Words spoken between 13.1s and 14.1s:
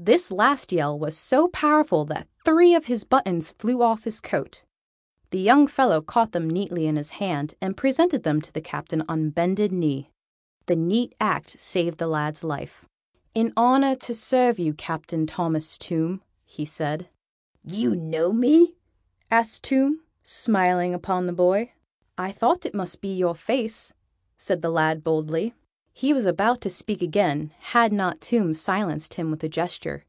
"An honour